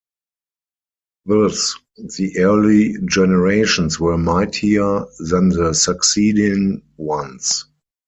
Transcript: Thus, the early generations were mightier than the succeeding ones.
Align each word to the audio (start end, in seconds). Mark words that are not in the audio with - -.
Thus, 1.27 1.77
the 2.17 2.39
early 2.39 2.95
generations 3.05 3.99
were 3.99 4.17
mightier 4.17 5.05
than 5.29 5.49
the 5.49 5.73
succeeding 5.75 6.81
ones. 6.97 7.65